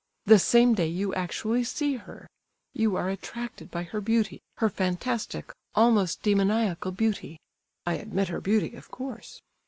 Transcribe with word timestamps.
The 0.25 0.39
same 0.39 0.73
day 0.73 0.87
you 0.87 1.13
actually 1.13 1.63
see 1.63 1.97
her; 1.97 2.25
you 2.73 2.95
are 2.95 3.07
attracted 3.07 3.69
by 3.69 3.83
her 3.83 4.01
beauty, 4.01 4.41
her 4.57 4.67
fantastic, 4.67 5.51
almost 5.75 6.23
demoniacal, 6.23 6.93
beauty—(I 6.93 7.93
admit 7.93 8.29
her 8.29 8.41
beauty, 8.41 8.73
of 8.73 8.89
course). 8.89 9.41